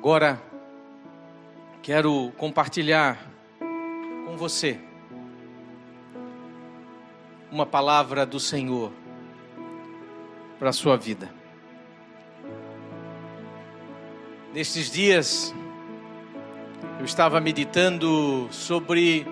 [0.00, 0.40] Agora,
[1.82, 3.18] quero compartilhar
[4.24, 4.80] com você
[7.52, 8.92] uma palavra do Senhor
[10.58, 11.30] para a sua vida.
[14.54, 15.54] Nestes dias,
[16.98, 19.26] eu estava meditando sobre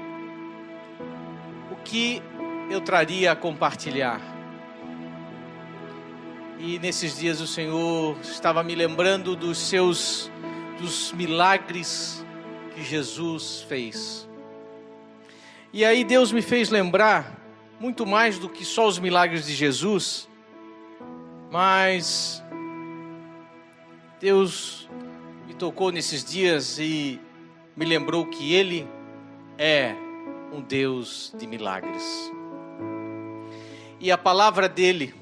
[1.73, 2.23] o que
[2.69, 4.21] eu traria a compartilhar.
[6.59, 10.31] E nesses dias o Senhor estava me lembrando dos seus
[10.79, 12.25] dos milagres
[12.75, 14.29] que Jesus fez.
[15.73, 17.37] E aí Deus me fez lembrar
[17.81, 20.29] muito mais do que só os milagres de Jesus,
[21.51, 22.43] mas
[24.21, 24.89] Deus
[25.47, 27.21] me tocou nesses dias e
[27.77, 28.89] me lembrou que Ele
[29.57, 29.95] é
[30.53, 32.33] um Deus de milagres.
[34.01, 35.15] E a palavra dele,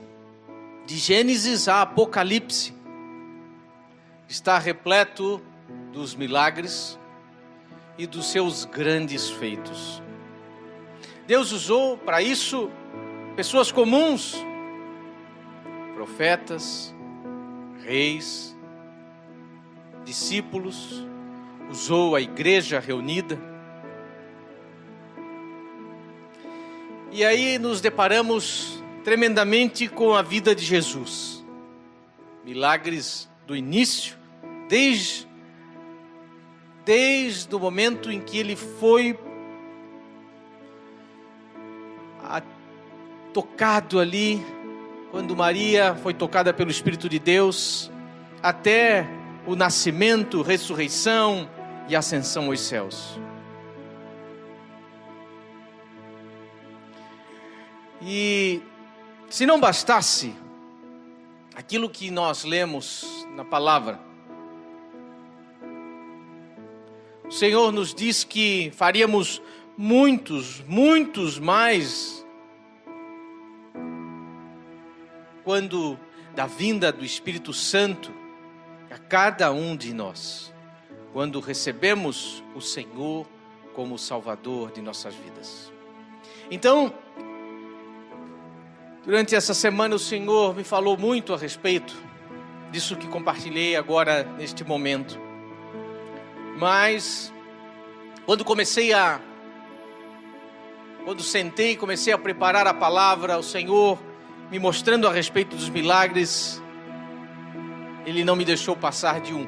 [0.84, 2.76] de Gênesis a Apocalipse,
[4.29, 5.41] está repleto
[5.93, 6.99] dos milagres
[7.99, 10.03] e dos seus grandes feitos.
[11.27, 12.71] Deus usou para isso
[13.35, 14.37] pessoas comuns,
[15.95, 16.95] profetas,
[17.83, 18.57] reis,
[20.05, 21.05] discípulos,
[21.71, 23.39] usou a igreja reunida.
[27.11, 31.45] E aí nos deparamos tremendamente com a vida de Jesus.
[32.45, 34.17] Milagres do início,
[34.69, 35.27] desde
[36.87, 39.19] desde o momento em que ele foi
[43.33, 44.41] tocado ali,
[45.11, 47.91] quando Maria foi tocada pelo Espírito de Deus,
[48.41, 49.07] até
[49.45, 51.51] o nascimento, ressurreição
[51.89, 53.19] e ascensão aos céus.
[58.01, 58.63] E
[59.29, 60.35] se não bastasse
[61.57, 63.99] aquilo que nós lemos na palavra,
[67.27, 69.43] o Senhor nos diz que faríamos
[69.77, 72.25] muitos, muitos mais
[75.43, 75.99] quando
[76.34, 78.12] da vinda do Espírito Santo
[78.91, 80.53] a cada um de nós,
[81.15, 83.27] quando recebemos o Senhor
[83.73, 85.73] como Salvador de nossas vidas.
[86.50, 86.93] Então,
[89.06, 91.94] durante essa semana o Senhor me falou muito a respeito
[92.72, 95.19] disso que compartilhei agora neste momento.
[96.59, 97.33] Mas
[98.27, 99.21] quando comecei a
[101.05, 103.97] quando sentei e comecei a preparar a palavra, o Senhor
[104.50, 106.61] me mostrando a respeito dos milagres,
[108.05, 109.47] ele não me deixou passar de um.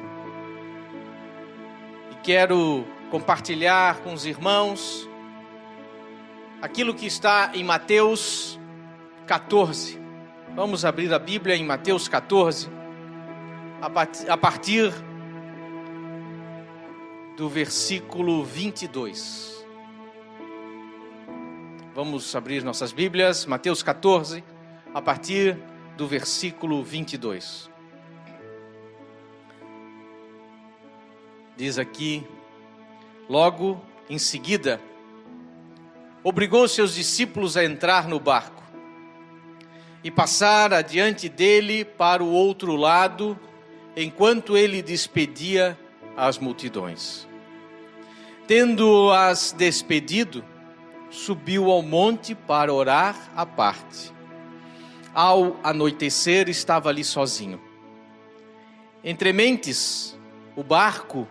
[2.11, 5.09] E quero compartilhar com os irmãos
[6.61, 8.58] aquilo que está em Mateus
[9.29, 10.01] 14.
[10.55, 12.67] Vamos abrir a Bíblia em Mateus 14,
[14.27, 14.91] a partir
[17.37, 19.63] do versículo 22.
[21.93, 24.43] Vamos abrir nossas Bíblias, Mateus 14
[24.95, 25.55] a partir
[25.95, 27.69] do versículo 22.
[31.55, 32.25] Diz aqui,
[33.29, 33.79] logo
[34.09, 34.81] em seguida,
[36.23, 38.59] obrigou seus discípulos a entrar no barco
[40.03, 43.37] e passar adiante dele para o outro lado,
[43.95, 45.77] enquanto ele despedia
[46.15, 47.27] as multidões.
[48.47, 50.43] Tendo-as despedido,
[51.09, 54.19] subiu ao monte para orar à parte
[55.13, 57.59] ao anoitecer, estava ali sozinho.
[59.03, 60.17] Entre mentes,
[60.55, 61.27] o barco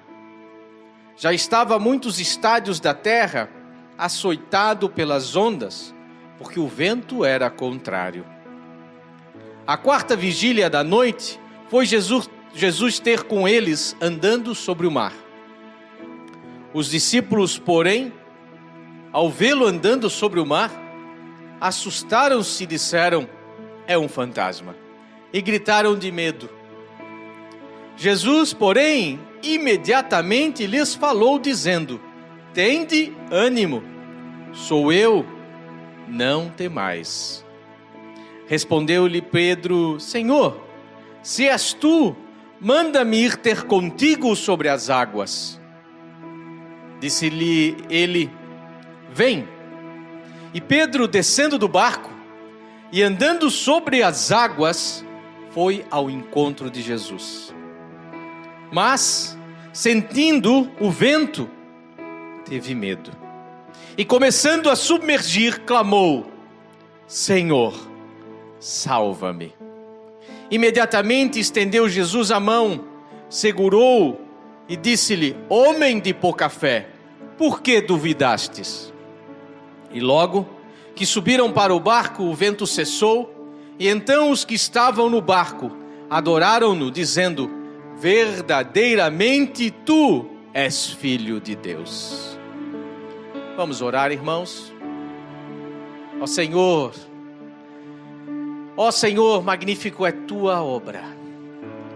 [1.17, 3.51] já estava a muitos estádios da terra,
[3.97, 5.95] açoitado pelas ondas,
[6.39, 8.25] porque o vento era contrário.
[9.69, 15.13] A quarta vigília da noite foi Jesus, Jesus ter com eles andando sobre o mar.
[16.73, 18.11] Os discípulos, porém,
[19.13, 20.73] ao vê-lo andando sobre o mar,
[21.61, 23.29] assustaram-se e disseram:
[23.87, 24.75] é um fantasma.
[25.35, 26.49] E gritaram de medo.
[27.95, 32.01] Jesus, porém, imediatamente lhes falou, dizendo:
[32.55, 33.85] Tende ânimo,
[34.51, 35.27] sou eu,
[36.09, 37.47] não temais.
[38.49, 40.59] Respondeu-lhe Pedro: Senhor,
[41.23, 42.17] se és tu,
[42.59, 45.61] manda-me ir ter contigo sobre as águas.
[46.99, 48.31] Disse-lhe ele:
[49.13, 49.47] Vem.
[50.55, 52.11] E Pedro, descendo do barco,
[52.91, 55.05] e andando sobre as águas,
[55.51, 57.55] foi ao encontro de Jesus.
[58.73, 59.37] Mas,
[59.75, 61.51] sentindo o vento,
[62.47, 63.11] teve medo.
[63.97, 66.33] E começando a submergir, clamou:
[67.07, 67.88] Senhor,
[68.59, 69.55] salva-me.
[70.51, 72.85] Imediatamente estendeu Jesus a mão,
[73.29, 74.21] segurou
[74.69, 76.89] e disse-lhe: Homem de pouca fé,
[77.37, 78.93] por que duvidastes?
[79.93, 80.49] E logo
[80.95, 83.33] que subiram para o barco, o vento cessou,
[83.79, 85.71] e então os que estavam no barco
[86.11, 87.51] adoraram-no, dizendo:
[87.97, 92.39] Verdadeiramente tu és filho de Deus.
[93.57, 94.73] Vamos orar, irmãos.
[96.21, 96.93] Ó Senhor,
[98.79, 101.03] ó Senhor, magnífico é tua obra.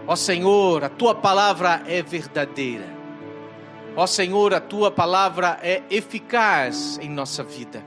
[0.05, 2.85] Ó Senhor, a tua palavra é verdadeira.
[3.95, 7.81] Ó Senhor, a tua palavra é eficaz em nossa vida.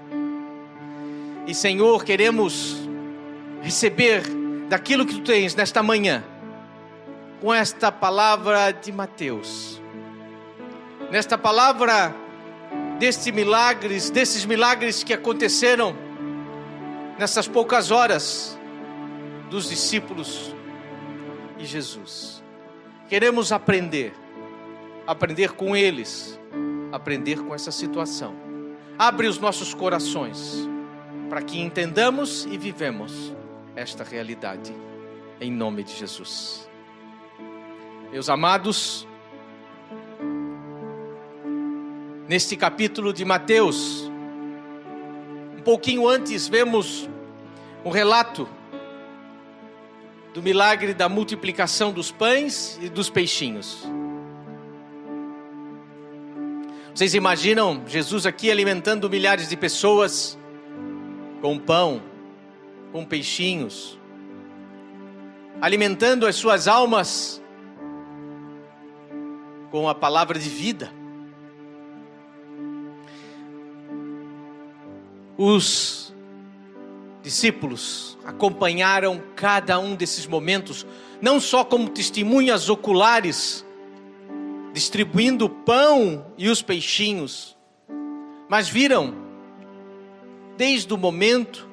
[1.46, 2.88] E Senhor, queremos
[3.60, 4.22] receber
[4.66, 6.24] daquilo que tu tens nesta manhã,
[7.42, 9.78] com esta palavra de Mateus.
[11.10, 12.14] Nesta palavra
[12.98, 15.94] destes milagres, desses milagres que aconteceram
[17.18, 18.55] nessas poucas horas
[19.50, 20.54] dos discípulos
[21.58, 22.42] e Jesus.
[23.08, 24.12] Queremos aprender,
[25.06, 26.38] aprender com eles,
[26.92, 28.34] aprender com essa situação.
[28.98, 30.68] Abre os nossos corações
[31.28, 33.34] para que entendamos e vivemos
[33.74, 34.74] esta realidade,
[35.40, 36.68] em nome de Jesus.
[38.10, 39.06] Meus amados,
[42.28, 44.10] neste capítulo de Mateus,
[45.56, 47.08] um pouquinho antes, vemos
[47.84, 48.48] um relato
[50.36, 53.88] do milagre da multiplicação dos pães e dos peixinhos.
[56.94, 60.38] Vocês imaginam Jesus aqui alimentando milhares de pessoas
[61.40, 62.02] com pão,
[62.92, 63.98] com peixinhos,
[65.58, 67.42] alimentando as suas almas
[69.70, 70.92] com a palavra de vida.
[75.38, 76.05] Os
[77.26, 80.86] discípulos acompanharam cada um desses momentos,
[81.20, 83.66] não só como testemunhas oculares,
[84.72, 87.56] distribuindo o pão e os peixinhos,
[88.48, 89.12] mas viram,
[90.56, 91.68] desde o momento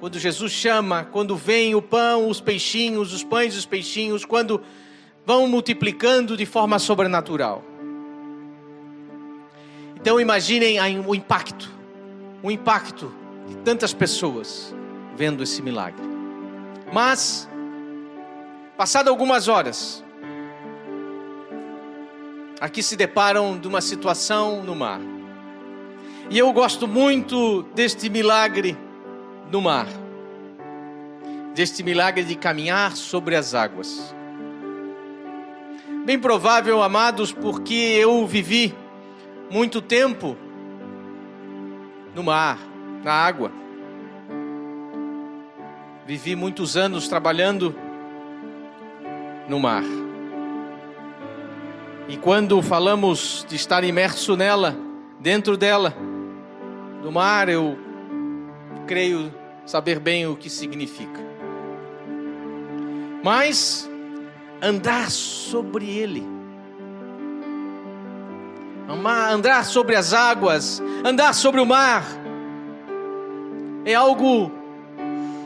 [0.00, 4.60] quando Jesus chama, quando vem o pão, os peixinhos, os pães e os peixinhos, quando
[5.24, 7.62] vão multiplicando de forma sobrenatural.
[9.94, 10.76] Então imaginem
[11.06, 11.70] o impacto,
[12.42, 13.19] o impacto
[13.50, 14.72] de tantas pessoas
[15.16, 16.02] vendo esse milagre.
[16.92, 17.48] Mas,
[18.76, 20.04] passado algumas horas,
[22.60, 25.00] aqui se deparam de uma situação no mar.
[26.30, 28.78] E eu gosto muito deste milagre
[29.50, 29.88] no mar,
[31.52, 34.14] deste milagre de caminhar sobre as águas.
[36.04, 38.72] Bem provável, amados, porque eu vivi
[39.50, 40.36] muito tempo
[42.14, 42.58] no mar,
[43.02, 43.50] na água.
[46.06, 47.74] Vivi muitos anos trabalhando
[49.48, 49.84] no mar.
[52.08, 54.76] E quando falamos de estar imerso nela,
[55.20, 55.94] dentro dela,
[57.02, 57.78] do mar, eu
[58.86, 59.32] creio
[59.64, 61.20] saber bem o que significa.
[63.22, 63.88] Mas
[64.60, 66.26] andar sobre ele,
[69.32, 72.04] andar sobre as águas, andar sobre o mar,
[73.84, 74.50] é algo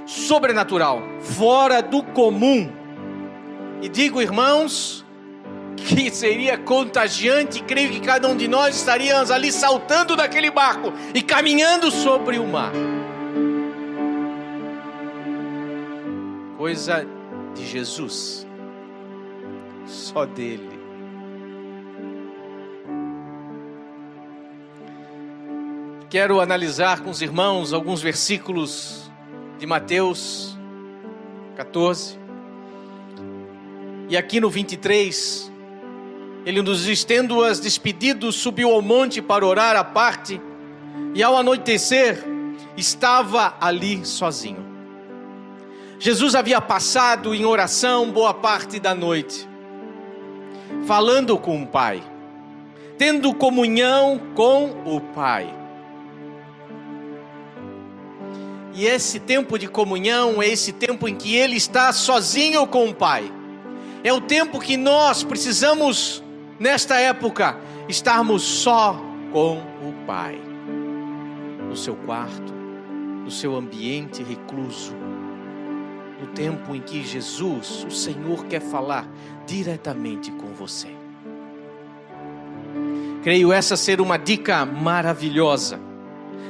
[0.06, 2.70] sobrenatural, fora do comum.
[3.80, 5.04] E digo, irmãos,
[5.76, 11.22] que seria contagiante, creio que cada um de nós estaríamos ali saltando daquele barco e
[11.22, 12.72] caminhando sobre o mar.
[16.64, 17.06] coisa
[17.54, 18.46] de Jesus,
[19.86, 20.73] só dele.
[26.14, 29.10] Quero analisar com os irmãos alguns versículos
[29.58, 30.56] de Mateus
[31.56, 32.16] 14.
[34.08, 35.50] E aqui no 23,
[36.46, 40.40] ele nos estendo as despedidos, subiu ao monte para orar à parte,
[41.16, 42.22] e ao anoitecer,
[42.76, 44.64] estava ali sozinho.
[45.98, 49.48] Jesus havia passado em oração boa parte da noite,
[50.86, 52.00] falando com o Pai,
[52.96, 55.63] tendo comunhão com o Pai.
[58.74, 62.94] E esse tempo de comunhão é esse tempo em que ele está sozinho com o
[62.94, 63.30] Pai.
[64.02, 66.22] É o tempo que nós precisamos,
[66.58, 67.56] nesta época,
[67.88, 69.00] estarmos só
[69.32, 70.38] com o Pai,
[71.68, 72.52] no seu quarto,
[73.24, 74.94] no seu ambiente recluso
[76.24, 79.06] no tempo em que Jesus, o Senhor, quer falar
[79.46, 80.88] diretamente com você.
[83.22, 85.78] Creio essa ser uma dica maravilhosa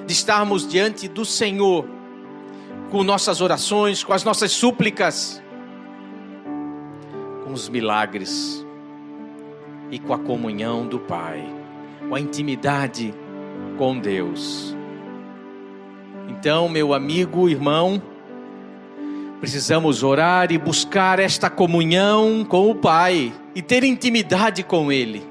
[0.07, 1.89] de estarmos diante do Senhor
[2.95, 5.43] com nossas orações, com as nossas súplicas,
[7.45, 8.65] com os milagres.
[9.91, 11.45] e com a comunhão do Pai,
[12.09, 13.13] com a intimidade
[13.77, 14.77] com Deus.
[16.29, 18.01] Então, meu amigo, irmão,
[19.41, 25.23] precisamos orar e buscar esta comunhão com o Pai e ter intimidade com Ele.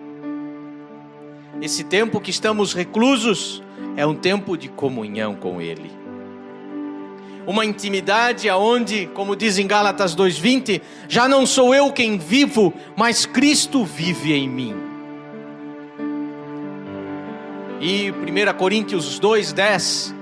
[1.61, 3.63] Esse tempo que estamos reclusos
[3.95, 6.02] é um tempo de comunhão com Ele.
[7.45, 13.25] Uma intimidade aonde, como diz em Gálatas 2:20, já não sou eu quem vivo, mas
[13.25, 14.75] Cristo vive em mim.
[17.81, 20.15] E 1 Coríntios 2:10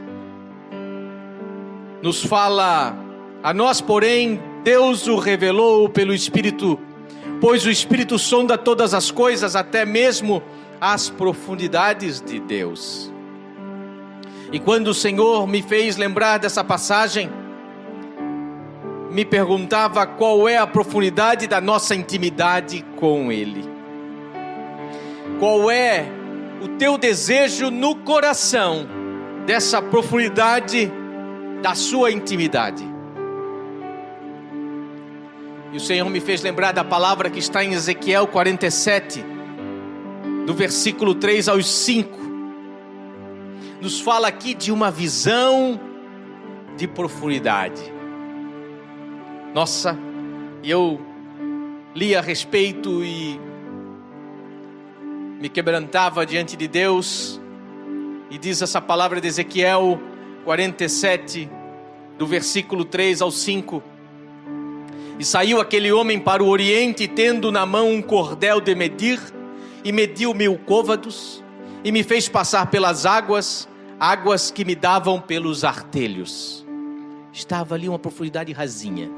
[2.01, 2.97] nos fala:
[3.43, 6.79] A nós, porém, Deus o revelou pelo Espírito,
[7.39, 10.41] pois o Espírito sonda todas as coisas, até mesmo
[10.79, 13.10] as profundidades de Deus.
[14.51, 17.29] E quando o Senhor me fez lembrar dessa passagem,
[19.09, 23.63] me perguntava qual é a profundidade da nossa intimidade com Ele.
[25.39, 26.05] Qual é
[26.61, 28.87] o teu desejo no coração
[29.45, 30.91] dessa profundidade
[31.61, 32.83] da sua intimidade.
[35.71, 39.23] E o Senhor me fez lembrar da palavra que está em Ezequiel 47,
[40.45, 42.20] do versículo 3 aos 5.
[43.81, 45.79] Nos fala aqui de uma visão
[46.77, 47.81] de profundidade.
[49.55, 49.97] Nossa,
[50.63, 51.01] eu
[51.95, 53.41] li a respeito e
[55.39, 57.41] me quebrantava diante de Deus,
[58.29, 59.99] e diz essa palavra de Ezequiel
[60.45, 61.49] 47,
[62.19, 63.81] do versículo 3 ao 5.
[65.17, 69.19] E saiu aquele homem para o oriente, tendo na mão um cordel de medir,
[69.83, 71.43] e mediu mil côvados,
[71.83, 73.67] e me fez passar pelas águas,
[74.01, 76.65] águas que me davam pelos artelhos.
[77.31, 79.11] Estava ali uma profundidade rasinha.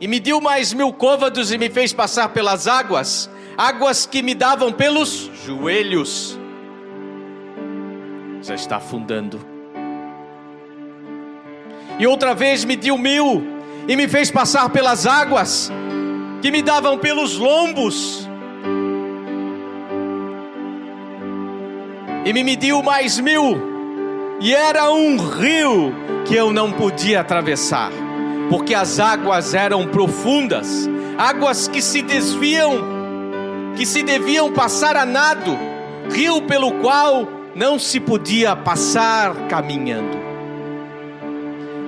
[0.00, 4.72] E mediu mais mil côvados e me fez passar pelas águas, águas que me davam
[4.72, 6.38] pelos joelhos
[8.40, 9.38] já está afundando.
[11.98, 13.42] E outra vez me deu mil
[13.86, 15.70] e me fez passar pelas águas
[16.40, 18.26] que me davam pelos lombos.
[22.24, 23.60] E me mediu mais mil,
[24.40, 27.90] e era um rio que eu não podia atravessar,
[28.48, 30.88] porque as águas eram profundas,
[31.18, 32.82] águas que se desviam,
[33.76, 35.56] que se deviam passar a nado,
[36.10, 40.16] rio pelo qual não se podia passar caminhando.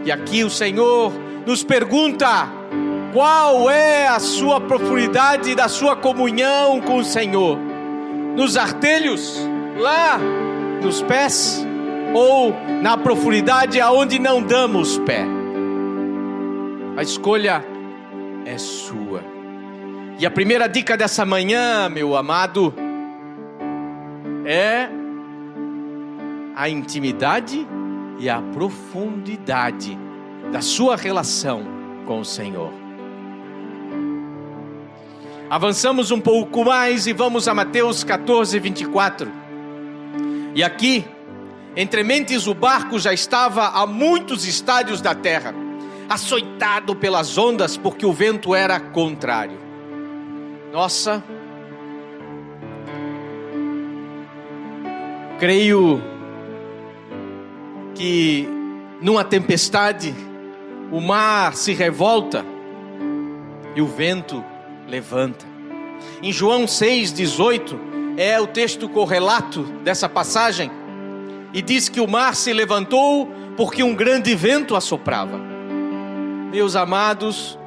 [0.05, 1.13] E aqui o Senhor
[1.47, 2.49] nos pergunta:
[3.13, 7.59] qual é a sua profundidade da sua comunhão com o Senhor?
[8.37, 9.41] Nos artelhos,
[9.79, 10.19] lá
[10.83, 11.65] nos pés,
[12.15, 15.25] ou na profundidade aonde não damos pé?
[16.97, 17.65] A escolha
[18.45, 19.23] é sua.
[20.19, 22.73] E a primeira dica dessa manhã, meu amado,
[24.47, 24.89] é
[26.55, 27.67] a intimidade
[28.19, 29.99] e a profundidade
[30.51, 31.65] da sua relação
[32.07, 32.73] com o Senhor.
[35.51, 39.46] Avançamos um pouco mais e vamos a Mateus 14, 24.
[40.57, 41.05] E aqui,
[41.77, 45.55] entre mentes, o barco já estava a muitos estádios da terra,
[46.09, 49.59] açoitado pelas ondas, porque o vento era contrário.
[50.73, 51.23] Nossa,
[55.39, 56.03] creio
[57.95, 58.49] que
[59.03, 60.15] numa tempestade
[60.91, 62.47] o mar se revolta
[63.75, 64.43] e o vento
[64.89, 65.45] levanta.
[66.23, 67.86] Em João 6,18
[68.17, 70.71] é o texto correlato dessa passagem
[71.53, 75.39] e diz que o mar se levantou porque um grande vento assoprava.
[76.51, 77.59] Meus amados,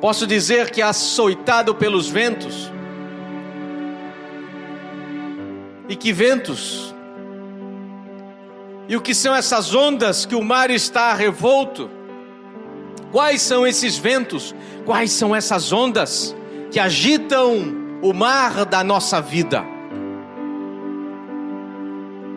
[0.00, 2.70] posso dizer que açoitado pelos ventos,
[5.88, 6.94] e que ventos
[8.88, 11.90] e o que são essas ondas que o mar está revolto?
[13.12, 14.54] Quais são esses ventos?
[14.86, 16.34] Quais são essas ondas
[16.70, 19.64] que agitam o mar da nossa vida?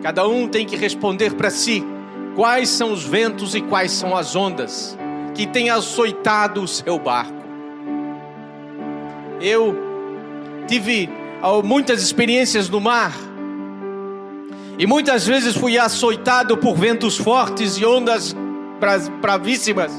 [0.02, 1.84] Cada um tem que responder para si
[2.34, 4.98] quais são os ventos e quais são as ondas
[5.34, 7.42] que têm açoitado o seu barco.
[9.40, 9.76] Eu
[10.66, 11.08] tive
[11.64, 13.12] muitas experiências no mar
[14.78, 18.34] e muitas vezes fui açoitado por ventos fortes e ondas
[19.20, 19.92] bravíssimas,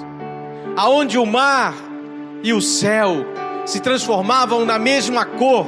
[0.76, 1.74] aonde o mar
[2.44, 3.26] e o céu
[3.66, 5.68] se transformavam na mesma cor,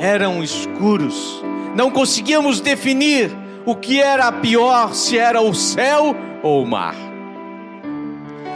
[0.00, 1.42] eram escuros.
[1.74, 6.94] Não conseguíamos definir o que era pior, se era o céu ou o mar.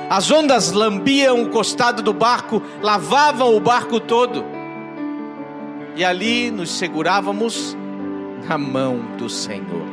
[0.09, 4.45] As ondas lambiam o costado do barco, lavavam o barco todo.
[5.95, 7.76] e ali nos segurávamos
[8.49, 9.87] na mão do Senhor.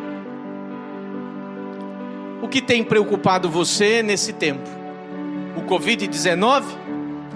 [2.42, 4.70] O que tem preocupado você nesse tempo?
[5.58, 6.64] O Covid-19?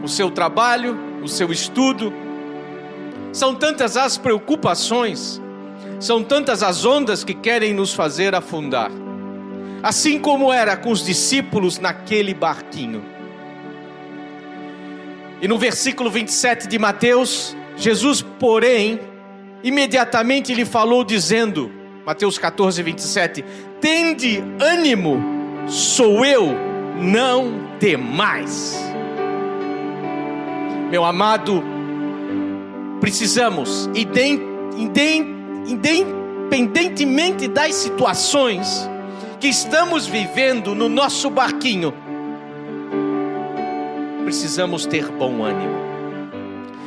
[0.01, 1.12] O seu trabalho?
[1.23, 2.13] O seu estudo?
[3.31, 5.41] São tantas as preocupações,
[5.99, 8.91] são tantas as ondas que querem nos fazer afundar.
[9.81, 13.03] Assim como era com os discípulos naquele barquinho.
[15.41, 18.99] E no versículo 27 de Mateus, Jesus, porém,
[19.63, 21.71] imediatamente lhe falou, dizendo,
[22.05, 23.43] Mateus 14, 27,
[23.81, 25.21] Tende ânimo,
[25.67, 26.47] sou eu,
[26.97, 28.92] não temais.
[30.93, 31.61] Meu amado,
[33.01, 33.89] precisamos,
[35.65, 38.87] independentemente das situações
[39.39, 41.91] que estamos vivendo no nosso barquinho,
[44.23, 45.73] precisamos ter bom ânimo.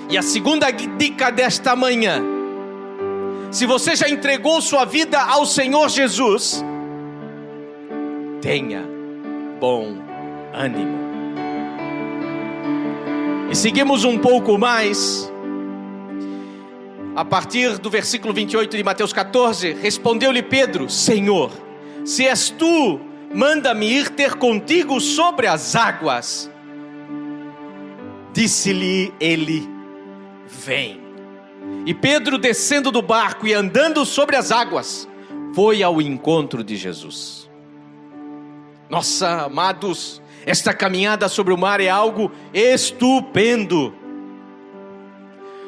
[0.08, 2.22] E a segunda dica desta manhã:
[3.50, 6.64] se você já entregou sua vida ao Senhor Jesus,
[8.40, 8.84] tenha
[9.58, 9.96] bom
[10.54, 11.05] ânimo.
[13.56, 15.32] Seguimos um pouco mais.
[17.16, 21.50] A partir do versículo 28 de Mateus 14, respondeu-lhe Pedro: Senhor,
[22.04, 23.00] se és tu,
[23.34, 26.50] manda-me ir ter contigo sobre as águas.
[28.34, 29.66] Disse-lhe ele:
[30.46, 31.00] Vem.
[31.86, 35.08] E Pedro, descendo do barco e andando sobre as águas,
[35.54, 37.50] foi ao encontro de Jesus.
[38.90, 43.92] Nossa, amados, esta caminhada sobre o mar é algo estupendo.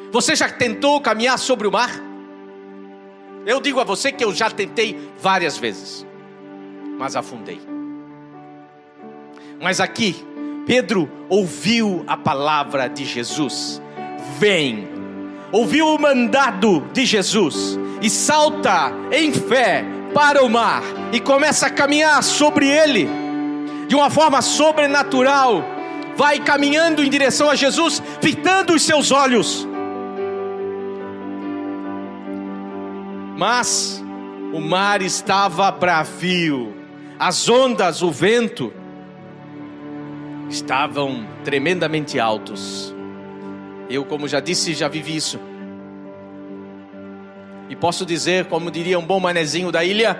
[0.09, 1.91] Você já tentou caminhar sobre o mar?
[3.45, 6.07] Eu digo a você que eu já tentei várias vezes,
[6.97, 7.59] mas afundei.
[9.61, 10.15] Mas aqui,
[10.65, 13.81] Pedro ouviu a palavra de Jesus:
[14.39, 14.87] Vem.
[15.51, 21.71] Ouviu o mandado de Jesus e salta em fé para o mar e começa a
[21.71, 23.28] caminhar sobre ele
[23.89, 25.65] de uma forma sobrenatural.
[26.15, 29.67] Vai caminhando em direção a Jesus, fitando os seus olhos.
[33.35, 34.03] Mas
[34.53, 36.75] o mar estava bravio,
[37.17, 38.71] as ondas, o vento
[40.49, 42.93] estavam tremendamente altos.
[43.89, 45.39] Eu, como já disse, já vivi isso.
[47.69, 50.19] E posso dizer, como diria um bom manezinho da ilha,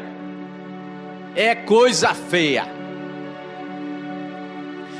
[1.35, 2.78] é coisa feia.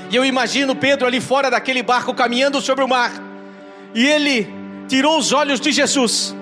[0.09, 3.11] E eu imagino Pedro ali fora daquele barco caminhando sobre o mar.
[3.93, 4.47] E ele
[4.87, 6.35] tirou os olhos de Jesus,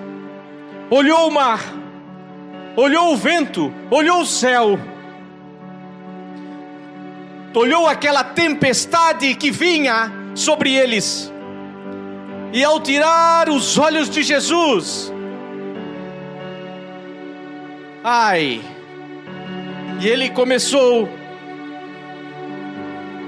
[0.90, 1.60] olhou o mar,
[2.76, 4.78] olhou o vento, olhou o céu.
[7.54, 11.32] Olhou aquela tempestade que vinha sobre eles,
[12.52, 15.12] e ao tirar os olhos de Jesus,
[18.04, 18.60] ai,
[20.00, 21.08] e ele começou,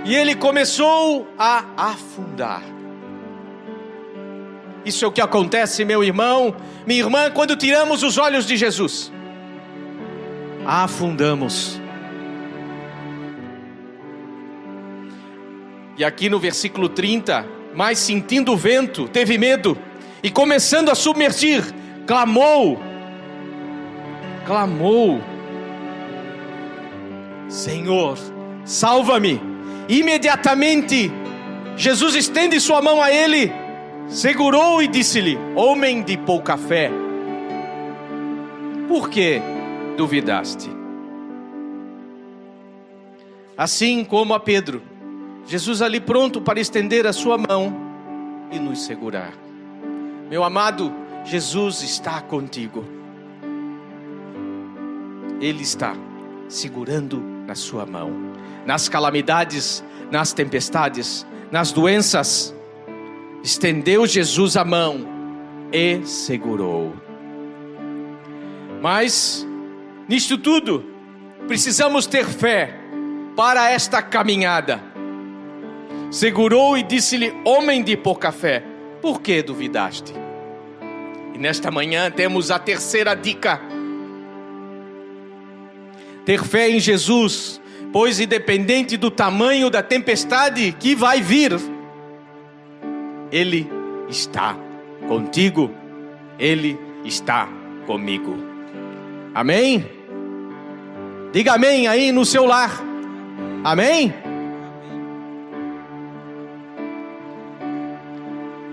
[0.05, 2.63] e ele começou a afundar.
[4.85, 6.55] Isso é o que acontece, meu irmão,
[6.87, 9.13] minha irmã, quando tiramos os olhos de Jesus,
[10.65, 11.81] afundamos.
[15.99, 19.77] E aqui no versículo 30, mas sentindo o vento, teve medo
[20.23, 21.63] e começando a submergir,
[22.07, 22.81] clamou,
[24.47, 25.21] clamou:
[27.49, 28.17] Senhor,
[28.65, 29.50] salva-me.
[29.91, 31.11] Imediatamente,
[31.77, 33.51] Jesus estende sua mão a ele,
[34.07, 36.93] segurou e disse-lhe: Homem de pouca fé,
[38.87, 39.43] por que
[39.97, 40.71] duvidaste?
[43.59, 44.81] Assim como a Pedro,
[45.45, 47.75] Jesus ali pronto para estender a sua mão
[48.53, 49.33] e nos segurar.
[50.31, 52.85] Meu amado, Jesus está contigo.
[55.41, 55.97] Ele está
[56.49, 58.30] segurando na sua mão.
[58.67, 62.55] Nas calamidades, nas tempestades, nas doenças,
[63.43, 65.07] estendeu Jesus a mão
[65.73, 66.95] e segurou.
[68.81, 69.47] Mas,
[70.09, 70.85] nisto tudo,
[71.47, 72.75] precisamos ter fé
[73.37, 74.91] para esta caminhada
[76.11, 78.63] segurou e disse-lhe: Homem de pouca fé,
[79.01, 80.13] por que duvidaste?
[81.35, 83.61] E nesta manhã temos a terceira dica:
[86.25, 87.60] ter fé em Jesus,
[87.93, 91.53] pois independente do tamanho da tempestade que vai vir,
[93.33, 93.71] Ele
[94.09, 94.57] está
[95.09, 95.71] contigo,
[96.39, 97.49] Ele está
[97.87, 98.37] comigo.
[99.35, 99.85] Amém?
[101.33, 102.83] Diga amém aí no seu lar.
[103.63, 104.15] Amém?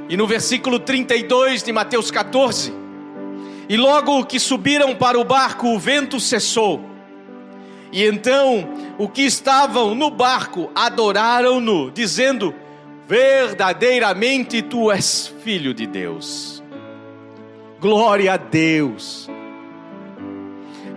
[0.09, 2.73] E no versículo 32 de Mateus 14,
[3.67, 6.86] e logo que subiram para o barco, o vento cessou.
[7.91, 12.53] E então o que estavam no barco adoraram-no, dizendo:
[13.07, 16.63] Verdadeiramente tu és filho de Deus.
[17.79, 19.29] Glória a Deus.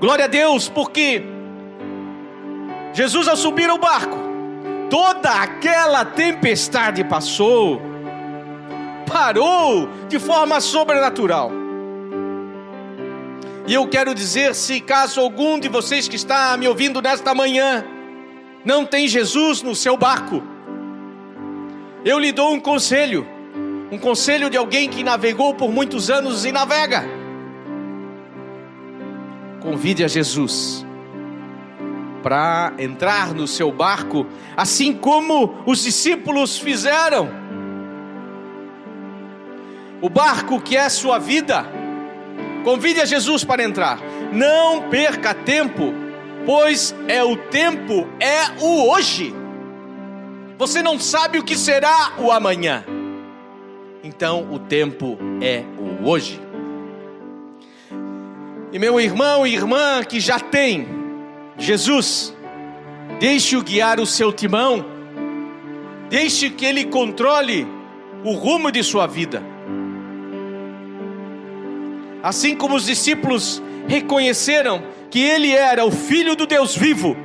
[0.01, 1.23] Glória a Deus, porque
[2.93, 4.19] Jesus, ao subir ao barco,
[4.89, 7.81] toda aquela tempestade passou,
[9.07, 11.60] parou de forma sobrenatural.
[13.71, 17.85] E eu quero dizer: se caso algum de vocês que está me ouvindo nesta manhã
[18.65, 20.43] não tem Jesus no seu barco,
[22.05, 23.25] eu lhe dou um conselho,
[23.93, 27.05] um conselho de alguém que navegou por muitos anos e navega.
[29.61, 30.85] Convide a Jesus
[32.25, 37.31] para entrar no seu barco, assim como os discípulos fizeram.
[40.03, 41.80] O barco que é sua vida,
[42.65, 43.99] convide a Jesus para entrar.
[44.33, 45.93] Não perca tempo,
[46.47, 49.35] pois é o tempo, é o hoje.
[50.59, 52.85] Você não sabe o que será o amanhã.
[54.03, 56.41] Então o tempo é o hoje.
[58.73, 60.87] E meu irmão e irmã que já tem
[61.59, 62.35] Jesus,
[63.19, 64.85] deixe-o guiar o seu timão,
[66.09, 67.67] deixe que ele controle
[68.25, 69.43] o rumo de sua vida.
[72.23, 77.17] Assim como os discípulos reconheceram que ele era o filho do Deus vivo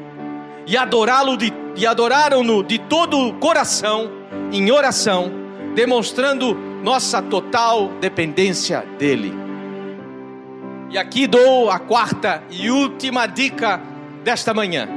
[0.65, 4.09] e adorá-lo de, e adoraram-no de todo o coração
[4.51, 5.31] em oração,
[5.75, 9.33] demonstrando nossa total dependência dele.
[10.89, 13.81] E aqui dou a quarta e última dica
[14.23, 14.87] desta manhã.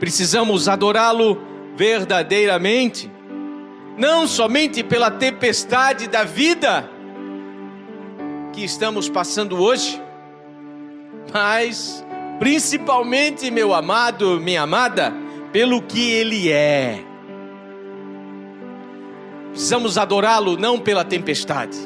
[0.00, 1.40] Precisamos adorá-lo
[1.76, 3.10] verdadeiramente,
[3.96, 6.90] não somente pela tempestade da vida
[8.56, 10.00] que estamos passando hoje,
[11.30, 12.02] mas
[12.38, 15.12] principalmente, meu amado, minha amada,
[15.52, 17.04] pelo que ele é.
[19.50, 21.76] Precisamos adorá-lo não pela tempestade,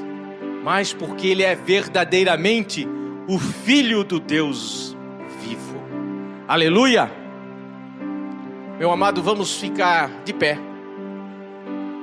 [0.62, 2.88] mas porque ele é verdadeiramente
[3.26, 4.96] o Filho do Deus
[6.46, 7.08] Aleluia!
[8.76, 10.58] Meu amado, vamos ficar de pé.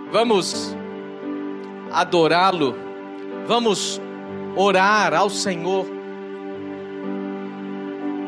[0.10, 0.74] Vamos
[1.92, 2.74] adorá-lo.
[3.46, 4.02] Vamos
[4.58, 5.86] orar ao Senhor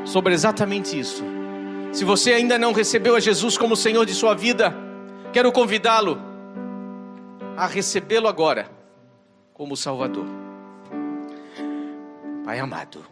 [0.05, 1.23] sobre exatamente isso.
[1.91, 4.75] Se você ainda não recebeu a Jesus como Senhor de sua vida,
[5.33, 6.21] quero convidá-lo
[7.57, 8.69] a recebê-lo agora
[9.53, 10.25] como Salvador.
[12.45, 13.03] Pai amado,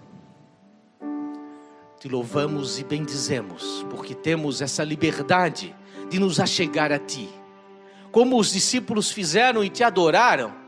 [1.99, 5.75] te louvamos e bendizemos, porque temos essa liberdade
[6.09, 7.27] de nos achegar a Ti.
[8.11, 10.66] Como os discípulos fizeram e te adoraram,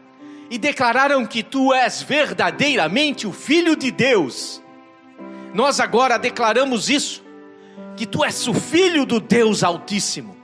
[0.49, 4.61] e declararam que Tu és verdadeiramente o Filho de Deus.
[5.53, 7.23] Nós agora declaramos isso,
[7.95, 10.37] que Tu és o Filho do Deus Altíssimo,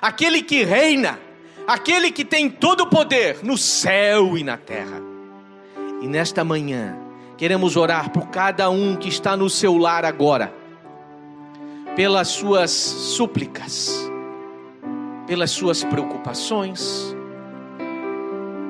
[0.00, 1.18] aquele que reina,
[1.66, 5.00] aquele que tem todo o poder no céu e na terra.
[6.02, 7.04] E nesta manhã,
[7.36, 10.54] Queremos orar por cada um que está no seu lar agora,
[11.96, 14.08] pelas suas súplicas,
[15.26, 17.13] pelas suas preocupações,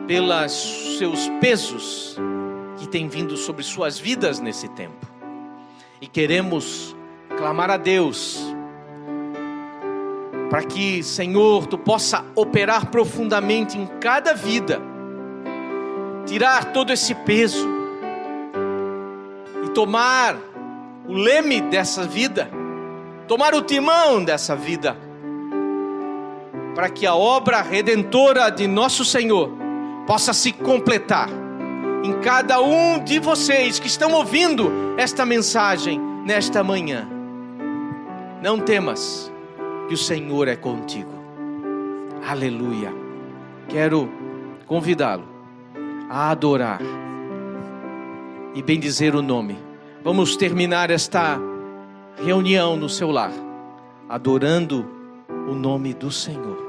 [0.07, 2.17] pelos seus pesos
[2.79, 5.07] que têm vindo sobre suas vidas nesse tempo.
[6.01, 6.95] E queremos
[7.37, 8.39] clamar a Deus
[10.51, 14.81] para que, Senhor, tu possa operar profundamente em cada vida,
[16.27, 17.75] tirar todo esse peso
[19.75, 20.39] tomar
[21.07, 22.49] o leme dessa vida,
[23.27, 24.97] tomar o timão dessa vida,
[26.75, 29.51] para que a obra redentora de nosso Senhor
[30.07, 31.29] possa se completar
[32.03, 37.09] em cada um de vocês que estão ouvindo esta mensagem nesta manhã.
[38.43, 39.33] Não temas,
[39.89, 41.11] que o Senhor é contigo.
[42.27, 42.93] Aleluia.
[43.69, 44.11] Quero
[44.67, 45.25] convidá-lo
[46.11, 46.81] a adorar
[48.55, 49.59] e bendizer o nome.
[50.03, 51.39] Vamos terminar esta
[52.23, 53.33] reunião no seu lar,
[54.09, 54.87] adorando
[55.49, 56.64] o nome do Senhor.